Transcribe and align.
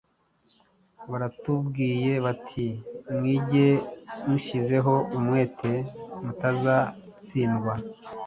Baratubwiye 1.09 2.11
bati: 2.25 2.65
“Mwige 3.15 3.67
mushyizeho 4.27 4.93
umwete 5.17 5.71
mutazatsindwa.” 6.23 7.73